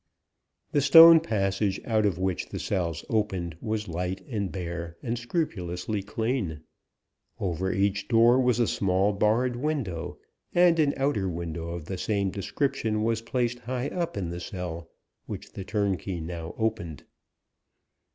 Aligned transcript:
The 0.71 0.81
stone 0.81 1.19
passage 1.19 1.79
out 1.85 2.07
of 2.07 2.17
which 2.17 2.49
the 2.49 2.57
cells 2.57 3.05
opened 3.07 3.55
was 3.61 3.87
light, 3.87 4.25
and 4.27 4.51
bare, 4.51 4.97
and 5.03 5.15
scrupulously 5.15 6.01
clean. 6.01 6.61
Over 7.39 7.71
each 7.71 8.07
door 8.07 8.39
was 8.39 8.59
a 8.59 8.65
small 8.65 9.13
barred 9.13 9.55
window, 9.55 10.17
and 10.55 10.79
an 10.79 10.95
outer 10.97 11.29
window 11.29 11.67
of 11.69 11.85
the 11.85 11.99
same 11.99 12.31
description 12.31 13.03
was 13.03 13.21
placed 13.21 13.59
high 13.59 13.89
up 13.89 14.17
in 14.17 14.31
the 14.31 14.39
cell, 14.39 14.89
which 15.27 15.51
the 15.53 15.63
turnkey 15.63 16.19
now 16.19 16.55
opened. 16.57 17.03